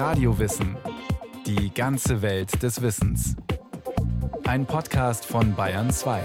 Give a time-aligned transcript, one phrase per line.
[0.00, 0.78] Radiowissen.
[1.44, 3.36] Die ganze Welt des Wissens.
[4.44, 6.24] Ein Podcast von Bayern 2.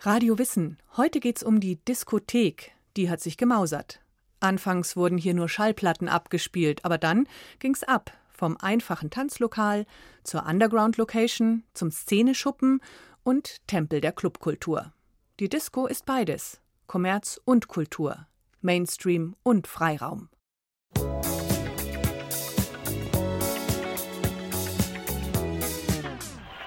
[0.00, 0.76] Radio Wissen.
[0.98, 2.72] Heute geht's um die Diskothek.
[2.98, 4.02] Die hat sich gemausert.
[4.40, 7.26] Anfangs wurden hier nur Schallplatten abgespielt, aber dann
[7.58, 8.12] ging's ab.
[8.28, 9.86] Vom einfachen Tanzlokal
[10.22, 12.82] zur Underground-Location, zum Szeneschuppen
[13.22, 14.92] und Tempel der Clubkultur.
[15.40, 16.60] Die Disco ist beides.
[16.86, 18.26] Kommerz und Kultur.
[18.62, 20.28] Mainstream und Freiraum.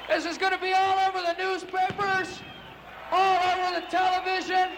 [0.07, 2.41] This is going to be all over the newspapers,
[3.11, 4.69] all over the television,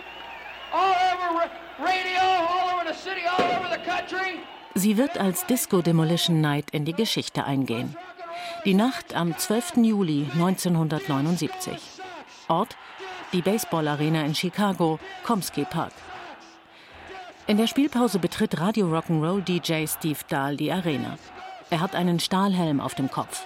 [0.73, 4.39] all over radio, all over the city, all over the country.
[4.75, 7.95] Sie wird als Disco Demolition Night in die Geschichte eingehen.
[8.65, 9.77] Die Nacht am 12.
[9.77, 11.79] Juli 1979.
[12.47, 12.75] Ort
[13.35, 15.91] die Baseball-Arena in Chicago, Komsky Park.
[17.47, 21.19] In der Spielpause betritt Radio Rock'n'Roll DJ Steve Dahl die Arena.
[21.69, 23.45] Er hat einen Stahlhelm auf dem Kopf,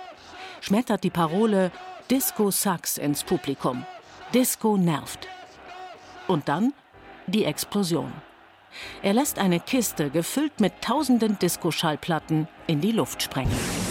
[0.62, 1.70] schmettert die Parole
[2.10, 3.86] Disco sucks ins Publikum.
[4.34, 5.28] Disco nervt.
[6.30, 6.74] Und dann
[7.28, 8.14] die Explosion.
[9.02, 13.89] Er lässt eine Kiste gefüllt mit tausenden Disco-Schallplatten in die Luft sprengen.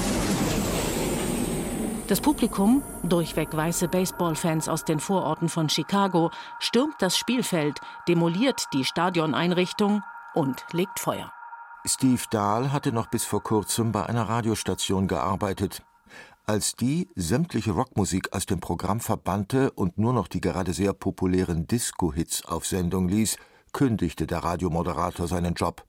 [2.08, 8.86] Das Publikum, durchweg weiße Baseballfans aus den Vororten von Chicago, stürmt das Spielfeld, demoliert die
[8.86, 11.30] Stadioneinrichtung und legt Feuer.
[11.84, 15.82] Steve Dahl hatte noch bis vor kurzem bei einer Radiostation gearbeitet.
[16.46, 21.66] Als die sämtliche Rockmusik aus dem Programm verbannte und nur noch die gerade sehr populären
[21.66, 23.36] Disco-Hits auf Sendung ließ,
[23.74, 25.87] kündigte der Radiomoderator seinen Job.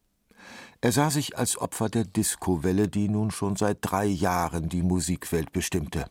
[0.82, 5.52] Er sah sich als Opfer der Disco-Welle, die nun schon seit drei Jahren die Musikwelt
[5.52, 6.06] bestimmte.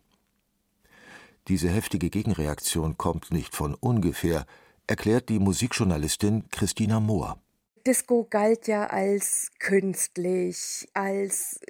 [1.48, 4.44] Diese heftige Gegenreaktion kommt nicht von ungefähr,
[4.86, 7.41] erklärt die Musikjournalistin Christina Mohr.
[7.86, 11.60] Disco galt ja als künstlich, als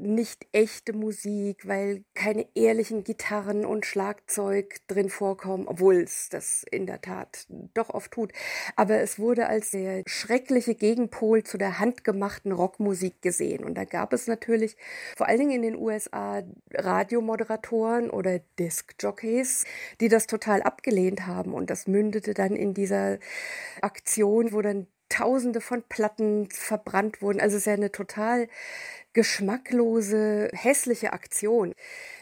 [0.00, 6.86] nicht echte Musik, weil keine ehrlichen Gitarren und Schlagzeug drin vorkommen, obwohl es das in
[6.86, 8.32] der Tat doch oft tut.
[8.76, 13.64] Aber es wurde als der schreckliche Gegenpol zu der handgemachten Rockmusik gesehen.
[13.64, 14.76] Und da gab es natürlich
[15.16, 16.42] vor allen Dingen in den USA
[16.74, 19.64] Radiomoderatoren oder Disc-Jockeys,
[20.00, 21.54] die das total abgelehnt haben.
[21.54, 23.18] Und das mündete dann in dieser
[23.80, 27.40] Aktion, wo dann Tausende von Platten verbrannt wurden.
[27.40, 28.46] Also es ist ja eine total
[29.18, 31.72] geschmacklose, hässliche Aktion.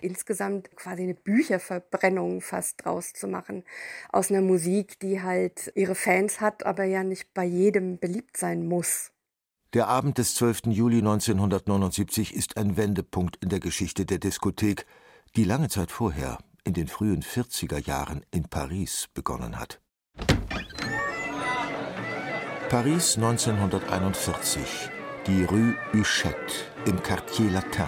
[0.00, 3.64] Insgesamt quasi eine Bücherverbrennung fast draus zu machen.
[4.08, 8.66] Aus einer Musik, die halt ihre Fans hat, aber ja nicht bei jedem beliebt sein
[8.66, 9.10] muss.
[9.74, 10.68] Der Abend des 12.
[10.68, 14.86] Juli 1979 ist ein Wendepunkt in der Geschichte der Diskothek,
[15.36, 19.82] die lange Zeit vorher, in den frühen 40er Jahren in Paris begonnen hat.
[22.70, 24.95] Paris 1941
[25.26, 26.54] die Rue Huchette
[26.84, 27.86] im Quartier Latin.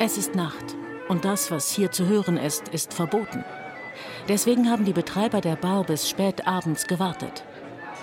[0.00, 0.74] Es ist Nacht
[1.08, 3.44] und das, was hier zu hören ist, ist verboten.
[4.28, 7.44] Deswegen haben die Betreiber der Bar bis spät abends gewartet.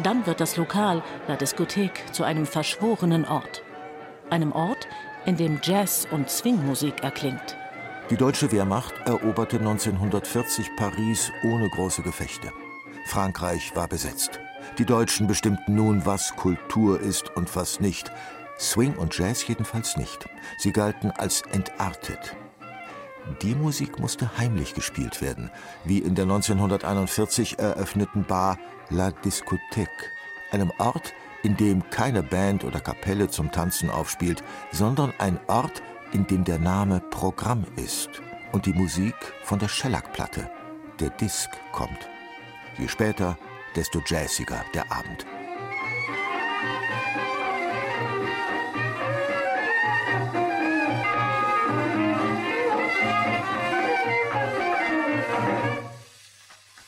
[0.02, 3.64] Dann wird das Lokal, La Discothèque, zu einem verschworenen Ort.
[4.30, 4.88] Einem Ort,
[5.26, 7.58] in dem Jazz und Swingmusik erklingt.
[8.10, 12.52] Die deutsche Wehrmacht eroberte 1940 Paris ohne große Gefechte.
[13.08, 14.40] Frankreich war besetzt.
[14.78, 18.10] Die Deutschen bestimmten nun, was Kultur ist und was nicht.
[18.60, 20.26] Swing und Jazz jedenfalls nicht.
[20.58, 22.36] Sie galten als entartet.
[23.42, 25.50] Die Musik musste heimlich gespielt werden,
[25.86, 28.58] wie in der 1941 eröffneten Bar
[28.90, 29.88] La Discothèque,
[30.52, 35.82] einem Ort, in dem keine Band oder Kapelle zum Tanzen aufspielt, sondern ein Ort,
[36.12, 38.10] in dem der Name Programm ist
[38.52, 40.50] und die Musik von der Schellackplatte,
[41.00, 42.10] der Disc, kommt.
[42.78, 43.38] Je später,
[43.76, 45.26] desto jazziger der Abend.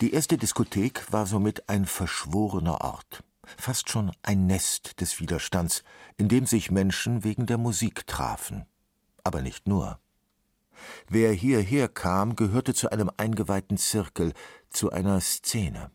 [0.02, 3.24] Die erste Diskothek war somit ein verschworener Ort,
[3.58, 5.84] fast schon ein Nest des Widerstands,
[6.18, 8.66] in dem sich Menschen wegen der Musik trafen.
[9.24, 10.00] Aber nicht nur.
[11.08, 14.34] Wer hierher kam, gehörte zu einem eingeweihten Zirkel,
[14.70, 15.92] zu einer Szene.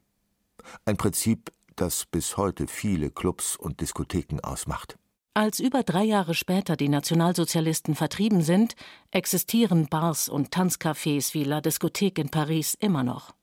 [0.86, 4.96] Ein Prinzip, das bis heute viele Clubs und Diskotheken ausmacht.
[5.34, 8.74] Als über drei Jahre später die Nationalsozialisten vertrieben sind,
[9.10, 13.34] existieren Bars und Tanzcafés wie La Discothèque in Paris immer noch.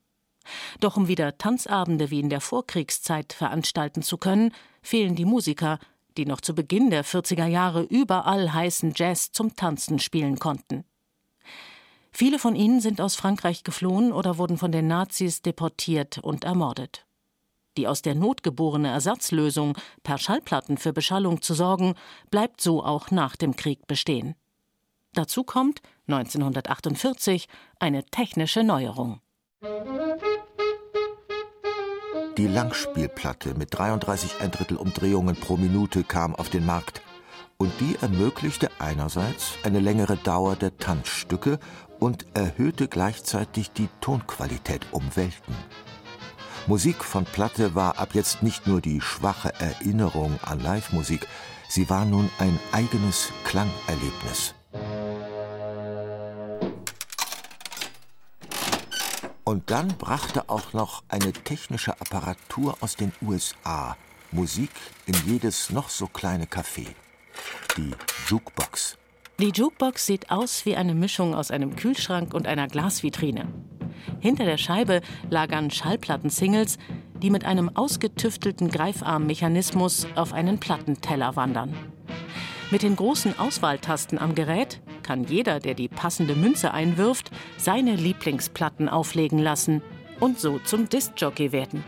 [0.80, 4.52] Doch um wieder Tanzabende wie in der Vorkriegszeit veranstalten zu können,
[4.82, 5.78] fehlen die Musiker,
[6.16, 10.84] die noch zu Beginn der 40er Jahre überall heißen Jazz zum Tanzen spielen konnten.
[12.10, 17.04] Viele von ihnen sind aus Frankreich geflohen oder wurden von den Nazis deportiert und ermordet.
[17.78, 21.94] die aus der Not geborene Ersatzlösung, per Schallplatten für Beschallung zu sorgen,
[22.28, 24.34] bleibt so auch nach dem Krieg bestehen.
[25.14, 27.48] Dazu kommt 1948
[27.78, 29.20] eine technische Neuerung.
[32.38, 37.02] Die Langspielplatte mit 33 ein Drittel Umdrehungen pro Minute kam auf den Markt
[37.56, 41.58] und die ermöglichte einerseits eine längere Dauer der Tanzstücke
[41.98, 45.56] und erhöhte gleichzeitig die Tonqualität um Welten.
[46.68, 51.26] Musik von Platte war ab jetzt nicht nur die schwache Erinnerung an Live-Musik,
[51.68, 54.54] sie war nun ein eigenes Klangerlebnis.
[59.48, 63.96] Und dann brachte auch noch eine technische Apparatur aus den USA
[64.30, 64.68] Musik
[65.06, 66.88] in jedes noch so kleine Café.
[67.78, 67.92] Die
[68.28, 68.98] Jukebox.
[69.40, 73.48] Die Jukebox sieht aus wie eine Mischung aus einem Kühlschrank und einer Glasvitrine.
[74.20, 75.00] Hinter der Scheibe
[75.30, 76.76] lagern Schallplatten-Singles,
[77.22, 81.74] die mit einem ausgetüftelten Greifarmmechanismus auf einen Plattenteller wandern.
[82.70, 88.90] Mit den großen Auswahltasten am Gerät kann jeder, der die passende Münze einwirft, seine Lieblingsplatten
[88.90, 89.80] auflegen lassen
[90.20, 91.82] und so zum Discjockey werden.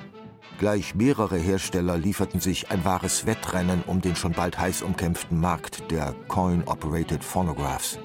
[0.59, 5.91] Gleich mehrere Hersteller lieferten sich ein wahres Wettrennen um den schon bald heiß umkämpften Markt
[5.91, 7.99] der Coin-Operated Phonographs.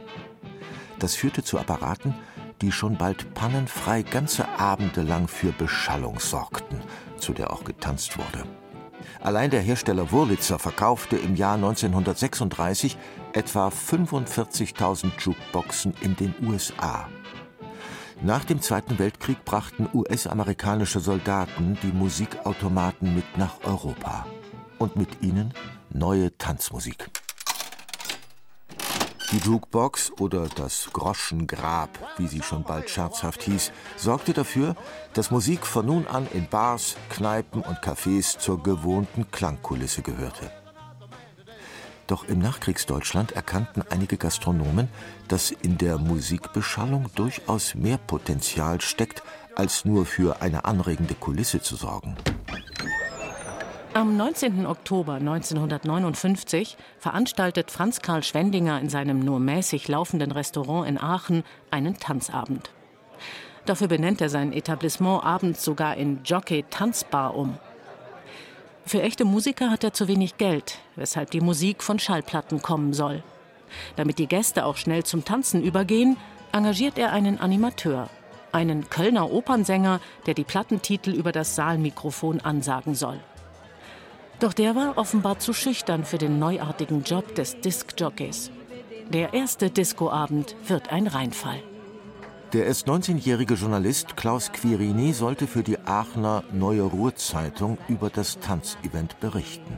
[1.00, 2.14] Das führte zu Apparaten,
[2.62, 6.82] die schon bald pannenfrei ganze Abende lang für Beschallung sorgten,
[7.20, 8.44] zu der auch getanzt wurde.
[9.22, 12.98] Allein der Hersteller Wurlitzer verkaufte im Jahr 1936
[13.36, 17.10] etwa 45.000 Jukeboxen in den USA.
[18.22, 24.26] Nach dem Zweiten Weltkrieg brachten US-amerikanische Soldaten die Musikautomaten mit nach Europa
[24.80, 25.54] und mit ihnen
[25.90, 27.10] neue Tanzmusik.
[29.32, 34.76] Die Jukebox oder das Groschengrab, wie sie schon bald scherzhaft hieß, sorgte dafür,
[35.14, 40.52] dass Musik von nun an in Bars, Kneipen und Cafés zur gewohnten Klangkulisse gehörte.
[42.08, 44.90] Doch im Nachkriegsdeutschland erkannten einige Gastronomen,
[45.28, 49.24] dass in der Musikbeschallung durchaus mehr Potenzial steckt,
[49.56, 52.16] als nur für eine anregende Kulisse zu sorgen.
[53.96, 54.66] Am 19.
[54.66, 61.98] Oktober 1959 veranstaltet Franz Karl Schwendinger in seinem nur mäßig laufenden Restaurant in Aachen einen
[61.98, 62.72] Tanzabend.
[63.66, 67.58] Dafür benennt er sein Etablissement abends sogar in Jockey Tanzbar um.
[68.88, 73.24] Für echte Musiker hat er zu wenig Geld, weshalb die Musik von Schallplatten kommen soll.
[73.96, 76.18] Damit die Gäste auch schnell zum Tanzen übergehen,
[76.52, 78.10] engagiert er einen Animateur,
[78.52, 83.20] einen Kölner Opernsänger, der die Plattentitel über das Saalmikrofon ansagen soll.
[84.40, 88.52] Doch der war offenbar zu schüchtern für den neuartigen Job des Diskjockeys.
[89.10, 91.62] Der erste Discoabend wird ein Reinfall.
[92.56, 99.20] Der erst 19-jährige Journalist Klaus Quirini sollte für die Aachener Neue Ruhr-Zeitung über das Tanzevent
[99.20, 99.78] berichten.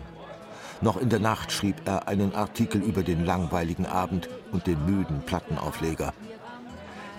[0.81, 5.24] Noch in der Nacht schrieb er einen Artikel über den langweiligen Abend und den müden
[5.25, 6.13] Plattenaufleger.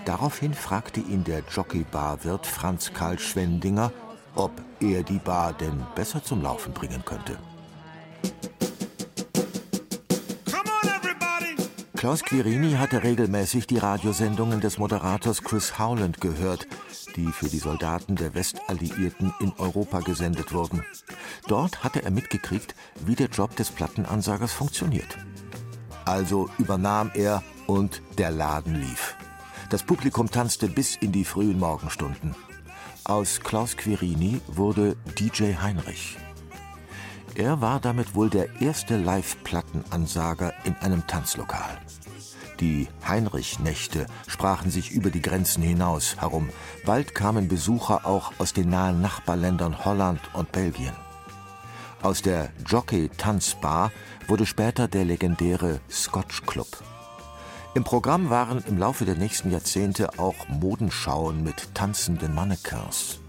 [0.05, 3.91] Daraufhin fragte ihn der Jockeybarwirt Franz Karl Schwendinger,
[4.37, 7.37] ob er die Bar denn besser zum Laufen bringen könnte.
[11.99, 16.69] Klaus Quirini hatte regelmäßig die Radiosendungen des Moderators Chris Howland gehört,
[17.17, 20.85] die für die Soldaten der Westalliierten in Europa gesendet wurden.
[21.49, 25.19] Dort hatte er mitgekriegt, wie der Job des Plattenansagers funktioniert.
[26.05, 29.17] Also übernahm er und der Laden lief.
[29.69, 32.37] Das Publikum tanzte bis in die frühen Morgenstunden.
[33.03, 36.17] Aus Klaus Quirini wurde DJ Heinrich.
[37.39, 41.79] Er war damit wohl der erste Live-Plattenansager in einem Tanzlokal.
[42.59, 46.49] Die Heinrich-Nächte sprachen sich über die Grenzen hinaus herum.
[46.85, 50.97] Bald kamen Besucher auch aus den nahen Nachbarländern Holland und Belgien.
[52.03, 53.93] Aus der Jockey-Tanzbar
[54.27, 56.83] wurde später der legendäre Scotch Club.
[57.75, 63.21] Im Programm waren im Laufe der nächsten Jahrzehnte auch Modenschauen mit tanzenden Mannequins.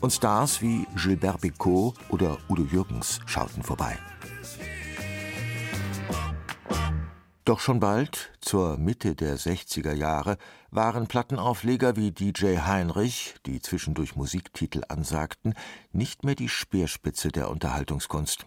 [0.00, 3.98] Und Stars wie Gilbert Bécaud oder Udo Jürgens schauten vorbei.
[7.44, 10.38] Doch schon bald, zur Mitte der 60er Jahre,
[10.70, 15.54] waren Plattenaufleger wie DJ Heinrich, die zwischendurch Musiktitel ansagten,
[15.92, 18.46] nicht mehr die Speerspitze der Unterhaltungskunst.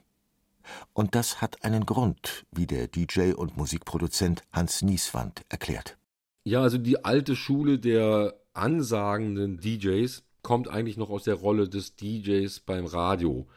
[0.94, 5.98] Und das hat einen Grund, wie der DJ und Musikproduzent Hans Nieswand erklärt.
[6.46, 11.96] Ja, also die alte Schule der ansagenden DJs kommt eigentlich noch aus der Rolle des
[11.96, 13.48] DJs beim Radio.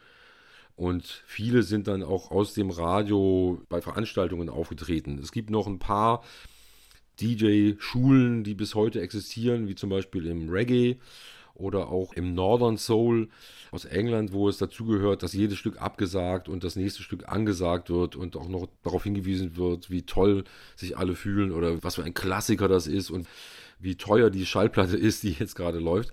[0.75, 5.19] Und viele sind dann auch aus dem Radio bei Veranstaltungen aufgetreten.
[5.21, 6.23] Es gibt noch ein paar
[7.19, 10.97] DJ-Schulen, die bis heute existieren, wie zum Beispiel im Reggae
[11.55, 13.29] oder auch im Northern Soul
[13.71, 18.15] aus England, wo es dazugehört, dass jedes Stück abgesagt und das nächste Stück angesagt wird
[18.15, 20.43] und auch noch darauf hingewiesen wird, wie toll
[20.75, 23.27] sich alle fühlen oder was für ein Klassiker das ist und
[23.79, 26.11] wie teuer die Schallplatte ist, die jetzt gerade läuft.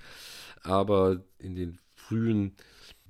[0.64, 2.52] Aber in den frühen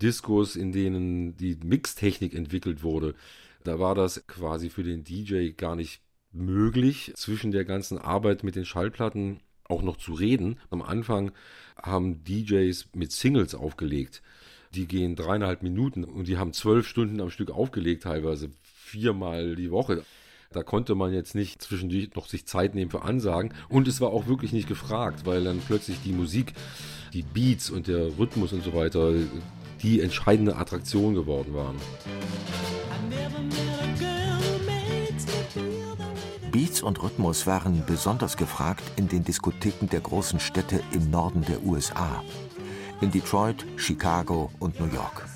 [0.03, 3.15] Diskos, in denen die Mixtechnik entwickelt wurde,
[3.63, 8.57] da war das quasi für den DJ gar nicht möglich, zwischen der ganzen Arbeit mit
[8.57, 10.59] den Schallplatten auch noch zu reden.
[10.71, 11.33] Am Anfang
[11.81, 14.23] haben DJs mit Singles aufgelegt.
[14.75, 19.71] Die gehen dreieinhalb Minuten und die haben zwölf Stunden am Stück aufgelegt, teilweise viermal die
[19.71, 20.05] Woche.
[20.55, 23.53] Da konnte man jetzt nicht zwischendurch noch sich Zeit nehmen für Ansagen.
[23.69, 26.53] Und es war auch wirklich nicht gefragt, weil dann plötzlich die Musik,
[27.13, 29.15] die Beats und der Rhythmus und so weiter
[29.83, 31.77] die entscheidende Attraktion geworden waren.
[36.53, 41.65] Beats und Rhythmus waren besonders gefragt in den Diskotheken der großen Städte im Norden der
[41.65, 42.23] USA.
[43.01, 45.34] In Detroit, Chicago und New York.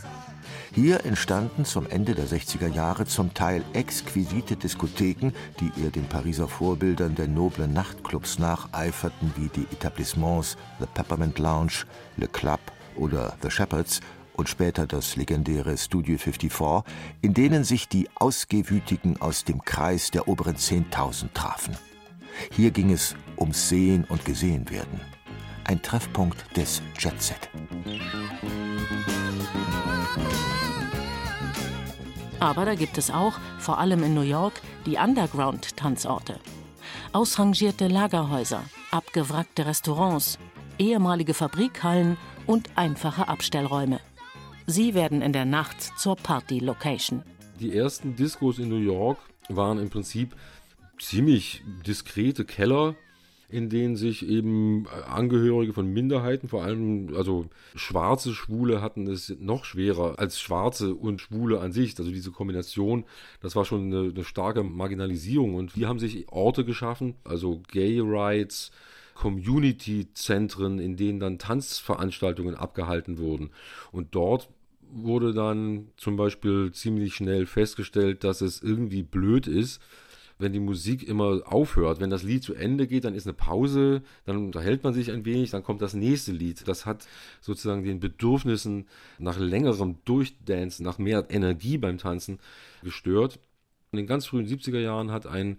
[0.72, 6.48] Hier entstanden zum Ende der 60er Jahre zum Teil exquisite Diskotheken, die eher den Pariser
[6.48, 11.84] Vorbildern der noblen Nachtclubs nacheiferten, wie die Etablissements The Peppermint Lounge,
[12.16, 12.60] Le Club
[12.96, 14.00] oder The Shepherds
[14.34, 20.28] und später das legendäre Studio 54, in denen sich die Ausgewütigen aus dem Kreis der
[20.28, 21.76] oberen 10.000 trafen.
[22.52, 25.00] Hier ging es ums Sehen und Gesehenwerden.
[25.64, 27.50] Ein Treffpunkt des Jet Set.
[32.40, 36.38] Aber da gibt es auch, vor allem in New York, die Underground-Tanzorte.
[37.12, 40.38] Ausrangierte Lagerhäuser, abgewrackte Restaurants,
[40.78, 44.00] ehemalige Fabrikhallen und einfache Abstellräume.
[44.66, 47.22] Sie werden in der Nacht zur Party-Location.
[47.58, 50.36] Die ersten Discos in New York waren im Prinzip
[51.00, 52.94] ziemlich diskrete Keller,
[53.48, 59.64] in denen sich eben Angehörige von Minderheiten, vor allem also schwarze Schwule hatten es noch
[59.64, 61.98] schwerer als schwarze und Schwule an sich.
[61.98, 63.04] Also diese Kombination,
[63.40, 68.00] das war schon eine, eine starke Marginalisierung und die haben sich Orte geschaffen, also Gay
[68.02, 68.70] Rights,
[69.14, 73.50] Community-Zentren, in denen dann Tanzveranstaltungen abgehalten wurden.
[73.92, 74.48] Und dort
[74.90, 79.80] wurde dann zum Beispiel ziemlich schnell festgestellt, dass es irgendwie blöd ist,
[80.38, 82.00] wenn die Musik immer aufhört.
[82.00, 85.24] Wenn das Lied zu Ende geht, dann ist eine Pause, dann unterhält man sich ein
[85.24, 86.66] wenig, dann kommt das nächste Lied.
[86.66, 87.06] Das hat
[87.40, 88.86] sozusagen den Bedürfnissen
[89.18, 92.38] nach längerem Durchdancen, nach mehr Energie beim Tanzen
[92.82, 93.38] gestört.
[93.92, 95.58] In den ganz frühen 70er Jahren hat ein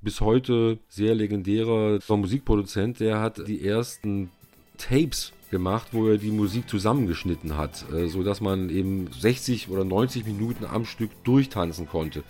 [0.00, 4.30] bis heute sehr legendärer Musikproduzent, der hat die ersten
[4.78, 10.26] Tapes gemacht, wo er die Musik zusammengeschnitten hat, äh, sodass man eben 60 oder 90
[10.26, 12.24] Minuten am Stück durchtanzen konnte.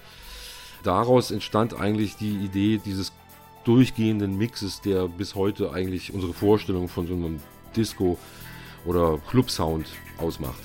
[0.86, 3.10] Daraus entstand eigentlich die Idee dieses
[3.64, 7.40] durchgehenden Mixes, der bis heute eigentlich unsere Vorstellung von so einem
[7.74, 8.16] Disco-
[8.84, 9.88] oder Club-Sound
[10.18, 10.60] ausmacht.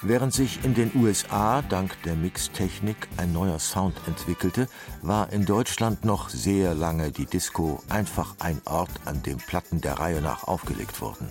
[0.00, 4.66] Während sich in den USA dank der Mixtechnik ein neuer Sound entwickelte,
[5.02, 9.98] war in Deutschland noch sehr lange die Disco einfach ein Ort, an dem Platten der
[9.98, 11.28] Reihe nach aufgelegt wurden.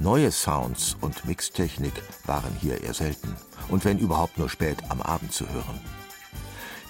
[0.00, 1.92] Neue Sounds und Mixtechnik
[2.24, 3.36] waren hier eher selten
[3.68, 5.78] und wenn überhaupt nur spät am Abend zu hören.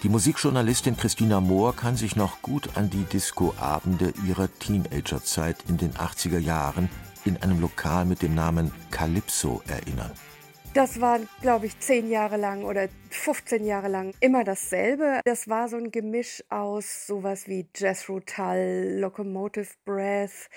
[0.04, 5.92] Die Musikjournalistin Christina Mohr kann sich noch gut an die Disco-Abende ihrer Teenagerzeit in den
[5.94, 6.88] 80er Jahren
[7.24, 10.12] in einem Lokal mit dem Namen Calypso erinnern.
[10.72, 15.20] Das war, glaube ich, zehn Jahre lang oder 15 Jahre lang immer dasselbe.
[15.24, 20.48] Das war so ein Gemisch aus sowas wie Jazz Tull, Locomotive Breath,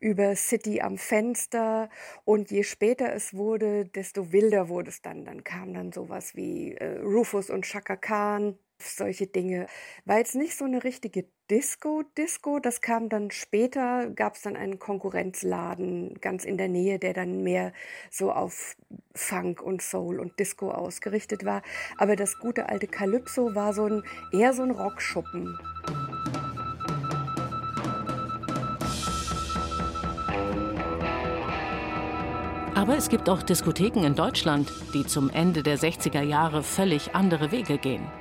[0.00, 1.88] über City am Fenster.
[2.24, 5.24] Und je später es wurde, desto wilder wurde es dann.
[5.24, 9.66] Dann kam dann sowas wie äh, Rufus und Chaka Khan, solche Dinge.
[10.04, 14.54] War jetzt nicht so eine richtige Disco, Disco, das kam dann später, gab es dann
[14.54, 17.72] einen Konkurrenzladen ganz in der Nähe, der dann mehr
[18.08, 18.76] so auf
[19.14, 21.62] Funk und Soul und Disco ausgerichtet war.
[21.98, 25.58] Aber das gute alte Calypso war so ein, eher so ein Rockschuppen.
[32.80, 37.52] Aber es gibt auch Diskotheken in Deutschland, die zum Ende der 60er Jahre völlig andere
[37.52, 38.19] Wege gehen.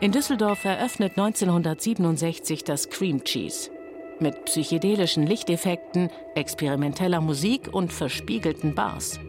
[0.00, 3.70] In Düsseldorf eröffnet 1967 das Cream Cheese.
[4.18, 9.20] Mit psychedelischen Lichteffekten, experimenteller Musik und verspiegelten Bars.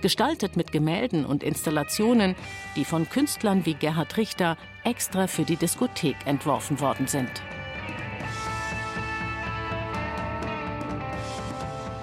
[0.00, 2.34] Gestaltet mit Gemälden und Installationen,
[2.76, 7.30] die von Künstlern wie Gerhard Richter extra für die Diskothek entworfen worden sind.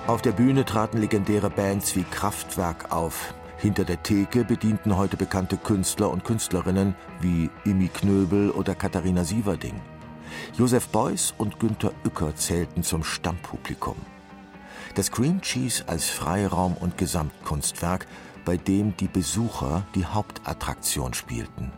[0.06, 5.58] Auf der Bühne traten legendäre Bands wie Kraftwerk auf, hinter der Theke bedienten heute bekannte
[5.58, 9.80] Künstler und Künstlerinnen wie Imi Knöbel oder Katharina Sieverding.
[10.58, 13.96] Josef Beuys und Günter Uecker zählten zum Stammpublikum.
[14.96, 18.08] Das Cream Cheese als Freiraum- und Gesamtkunstwerk,
[18.46, 21.72] bei dem die Besucher die Hauptattraktion spielten.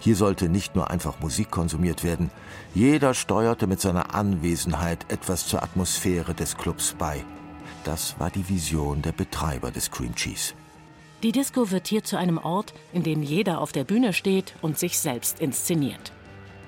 [0.00, 2.30] Hier sollte nicht nur einfach Musik konsumiert werden,
[2.74, 7.24] jeder steuerte mit seiner Anwesenheit etwas zur Atmosphäre des Clubs bei.
[7.84, 10.54] Das war die Vision der Betreiber des Cream Cheese.
[11.24, 14.78] Die Disco wird hier zu einem Ort, in dem jeder auf der Bühne steht und
[14.78, 16.12] sich selbst inszeniert.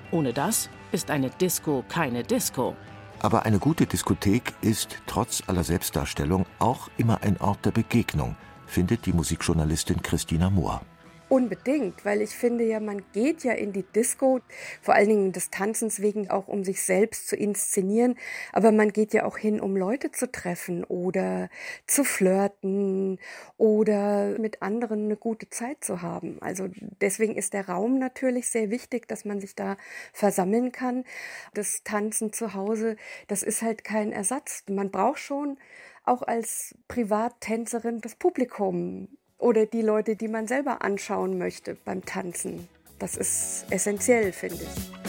[0.09, 2.75] Ohne das ist eine Disco keine Disco.
[3.19, 8.35] Aber eine gute Diskothek ist trotz aller Selbstdarstellung auch immer ein Ort der Begegnung,
[8.65, 10.81] findet die Musikjournalistin Christina Mohr.
[11.29, 14.39] Unbedingt, weil ich finde ja, man geht ja in die Disco,
[14.81, 18.15] vor allen Dingen des Tanzens wegen auch, um sich selbst zu inszenieren,
[18.53, 21.49] aber man geht ja auch hin, um Leute zu treffen oder
[21.85, 23.19] zu flirten
[23.57, 26.37] oder mit anderen eine gute Zeit zu haben.
[26.41, 26.69] Also
[27.01, 29.75] deswegen ist der Raum natürlich sehr wichtig, dass man sich da
[30.13, 31.03] versammeln kann.
[31.53, 32.95] Das Tanzen zu Hause,
[33.27, 34.63] das ist halt kein Ersatz.
[34.69, 35.57] Man braucht schon
[36.05, 42.67] auch als Privattänzerin das Publikum oder die Leute, die man selber anschauen möchte beim Tanzen.
[42.99, 45.07] Das ist essentiell, finde ich.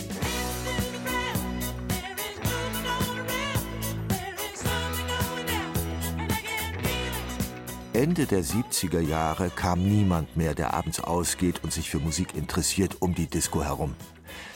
[7.95, 12.99] Ende der 70er Jahre kam niemand mehr, der abends ausgeht und sich für Musik interessiert,
[13.01, 13.97] um die Disco herum.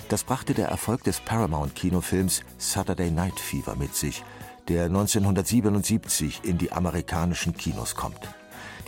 [0.08, 4.22] Das brachte der Erfolg des Paramount-Kinofilms Saturday Night Fever mit sich,
[4.68, 8.20] der 1977 in die amerikanischen Kinos kommt.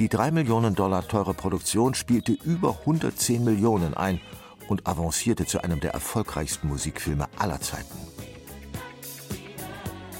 [0.00, 4.20] Die 3 Millionen Dollar teure Produktion spielte über 110 Millionen ein
[4.68, 7.96] und avancierte zu einem der erfolgreichsten Musikfilme aller Zeiten.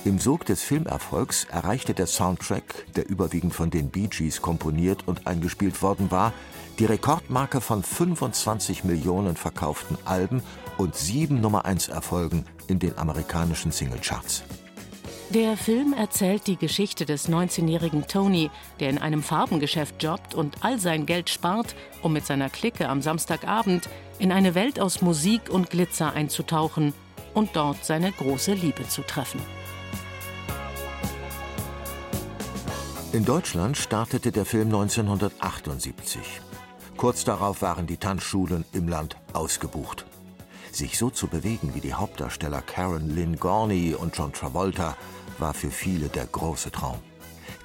[0.05, 5.27] Im Sog des Filmerfolgs erreichte der Soundtrack, der überwiegend von den Bee Gees komponiert und
[5.27, 6.33] eingespielt worden war,
[6.79, 10.43] die Rekordmarke von 25 Millionen verkauften Alben
[10.79, 14.45] und sieben Nummer-1-Erfolgen in den amerikanischen Singlecharts.
[15.31, 20.79] Der Film erzählt die Geschichte des 19-jährigen Tony, der in einem Farbengeschäft jobbt und all
[20.79, 23.89] sein Geld spart, um mit seiner Clique am Samstagabend
[24.19, 26.93] in eine Welt aus Musik und Glitzer einzutauchen
[27.33, 29.41] und dort seine große Liebe zu treffen.
[33.13, 36.21] In Deutschland startete der Film 1978.
[36.97, 40.05] Kurz darauf waren die Tanzschulen im Land ausgebucht.
[40.75, 44.97] Sich so zu bewegen wie die Hauptdarsteller Karen Lynn Gorney und John Travolta
[45.39, 46.99] war für viele der große Traum.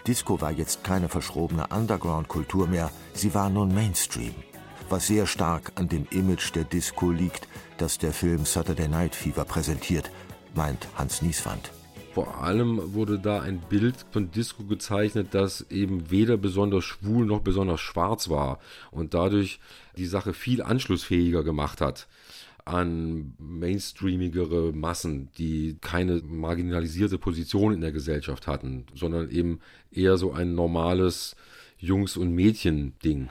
[0.06, 4.36] Disco war jetzt keine verschrobene Underground-Kultur mehr, sie war nun Mainstream.
[4.90, 7.48] Was sehr stark an dem Image der Disco liegt,
[7.80, 10.12] das der Film Saturday Night Fever präsentiert,
[10.54, 11.72] meint Hans Nieswand.
[12.14, 17.40] Vor allem wurde da ein Bild von Disco gezeichnet, das eben weder besonders schwul noch
[17.40, 18.60] besonders schwarz war
[18.92, 19.60] und dadurch
[19.98, 22.08] die Sache viel anschlussfähiger gemacht hat
[22.70, 29.60] an mainstreamigere Massen, die keine marginalisierte Position in der Gesellschaft hatten, sondern eben
[29.92, 31.36] eher so ein normales
[31.80, 33.30] Jungs- und Mädchen-Ding.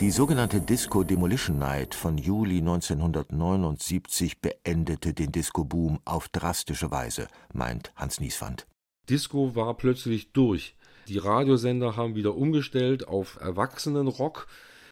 [0.00, 7.92] Die sogenannte Disco Demolition Night von Juli 1979 beendete den Disco-Boom auf drastische Weise, meint
[7.96, 8.66] Hans Nieswand.
[9.08, 10.75] Disco war plötzlich durch.
[11.08, 14.46] Die Radiosender haben wieder umgestellt auf Erwachsenenrock.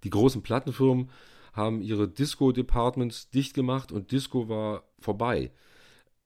[0.04, 1.10] Die großen Plattenfirmen
[1.52, 5.50] haben ihre Disco-Departments dicht gemacht und Disco war vorbei.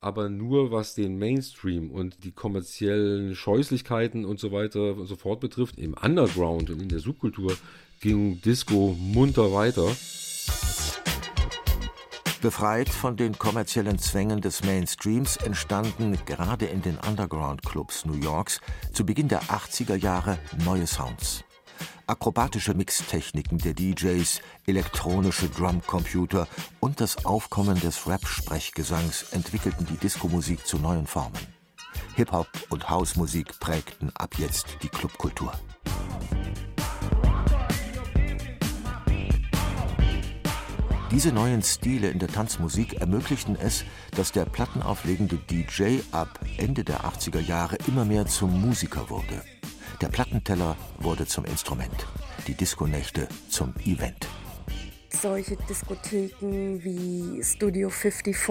[0.01, 5.39] Aber nur was den Mainstream und die kommerziellen Scheußlichkeiten und so weiter und so fort
[5.39, 7.55] betrifft, im Underground und in der Subkultur
[7.99, 9.87] ging Disco munter weiter.
[12.41, 18.61] Befreit von den kommerziellen Zwängen des Mainstreams entstanden gerade in den Underground-Clubs New Yorks
[18.93, 21.43] zu Beginn der 80er Jahre neue Sounds.
[22.07, 26.47] Akrobatische Mixtechniken der DJs, elektronische Drumcomputer
[26.79, 31.45] und das Aufkommen des Rap-Sprechgesangs entwickelten die Diskomusik zu neuen Formen.
[32.15, 35.51] Hip-Hop und Hausmusik prägten ab jetzt die Clubkultur.
[41.11, 43.83] Diese neuen Stile in der Tanzmusik ermöglichten es,
[44.15, 49.41] dass der plattenauflegende DJ ab Ende der 80er Jahre immer mehr zum Musiker wurde.
[50.01, 52.05] Der Plattenteller wurde zum Instrument,
[52.45, 54.27] die Diskonächte zum Event.
[55.09, 58.47] Solche Diskotheken wie Studio 54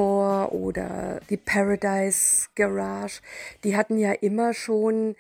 [0.51, 3.21] oder die Paradise Garage,
[3.63, 5.15] die hatten ja immer schon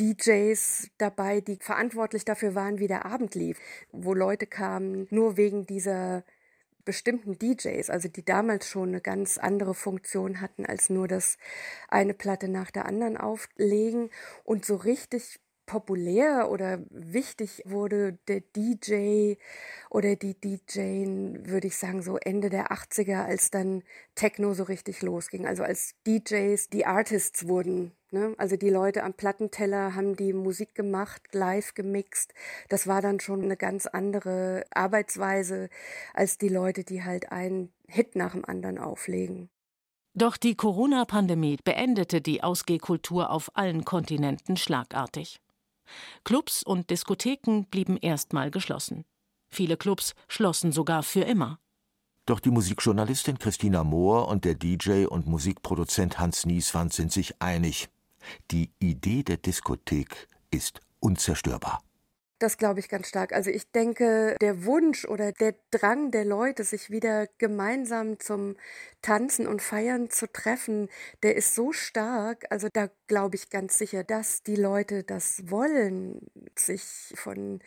[0.00, 3.58] DJs dabei, die verantwortlich dafür waren, wie der Abend lief,
[3.92, 6.24] wo Leute kamen, nur wegen dieser
[6.84, 11.38] bestimmten DJs, also die damals schon eine ganz andere Funktion hatten, als nur das
[11.88, 14.10] eine Platte nach der anderen auflegen.
[14.44, 19.34] Und so richtig populär oder wichtig wurde der DJ
[19.90, 23.82] oder die DJen, würde ich sagen, so Ende der 80er, als dann
[24.14, 25.46] Techno so richtig losging.
[25.46, 27.92] Also als DJs die Artists wurden.
[28.10, 28.34] Ne?
[28.38, 32.32] Also die Leute am Plattenteller haben die Musik gemacht, live gemixt.
[32.68, 35.68] Das war dann schon eine ganz andere Arbeitsweise
[36.12, 39.50] als die Leute, die halt einen Hit nach dem anderen auflegen.
[40.16, 45.40] Doch die Corona-Pandemie beendete die Ausgehkultur auf allen Kontinenten schlagartig.
[46.24, 49.04] Clubs und Diskotheken blieben erstmal geschlossen.
[49.50, 51.58] Viele Clubs schlossen sogar für immer.
[52.26, 57.88] Doch die Musikjournalistin Christina Mohr und der DJ und Musikproduzent Hans Nieswand sind sich einig.
[58.50, 61.83] Die Idee der Diskothek ist unzerstörbar.
[62.44, 63.32] Das glaube ich ganz stark.
[63.32, 68.56] Also ich denke, der Wunsch oder der Drang der Leute, sich wieder gemeinsam zum
[69.00, 70.90] Tanzen und Feiern zu treffen,
[71.22, 72.44] der ist so stark.
[72.50, 76.18] Also da glaube ich ganz sicher, dass die Leute das wollen,
[76.54, 76.82] sich
[77.14, 77.60] von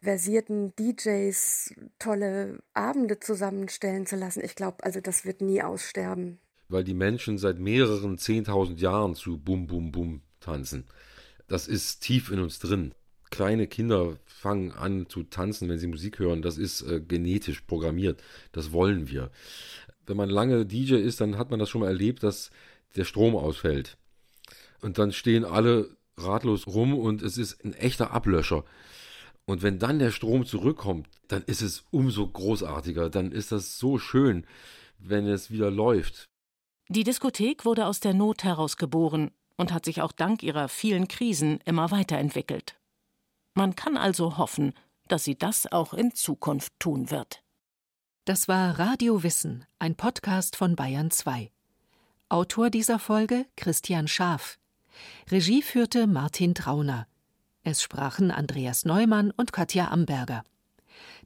[0.00, 4.44] versierten DJs tolle Abende zusammenstellen zu lassen.
[4.44, 6.38] Ich glaube, also das wird nie aussterben.
[6.68, 10.86] Weil die Menschen seit mehreren 10.000 Jahren zu Bum Bum Bum tanzen.
[11.48, 12.94] Das ist tief in uns drin
[13.30, 16.42] kleine Kinder fangen an zu tanzen, wenn sie Musik hören.
[16.42, 18.22] Das ist äh, genetisch programmiert.
[18.52, 19.30] Das wollen wir.
[20.06, 22.50] Wenn man lange DJ ist, dann hat man das schon mal erlebt, dass
[22.96, 23.96] der Strom ausfällt.
[24.80, 28.64] Und dann stehen alle ratlos rum und es ist ein echter Ablöscher.
[29.44, 33.10] Und wenn dann der Strom zurückkommt, dann ist es umso großartiger.
[33.10, 34.44] Dann ist das so schön,
[34.98, 36.28] wenn es wieder läuft.
[36.88, 41.08] Die Diskothek wurde aus der Not heraus geboren und hat sich auch dank ihrer vielen
[41.08, 42.77] Krisen immer weiterentwickelt.
[43.54, 44.72] Man kann also hoffen,
[45.08, 47.42] dass sie das auch in Zukunft tun wird.
[48.24, 51.50] Das war Radio Wissen, ein Podcast von Bayern 2.
[52.28, 54.58] Autor dieser Folge Christian Schaaf.
[55.30, 57.06] Regie führte Martin Trauner.
[57.62, 60.44] Es sprachen Andreas Neumann und Katja Amberger.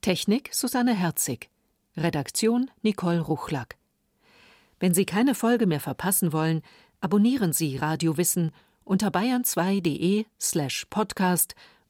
[0.01, 1.51] Technik Susanne Herzig.
[1.97, 3.77] Redaktion Nicole Ruchlack.
[4.79, 6.63] Wenn Sie keine Folge mehr verpassen wollen,
[7.01, 8.53] abonnieren Sie Radio Wissen
[8.85, 11.55] unter bayern2.de slash podcast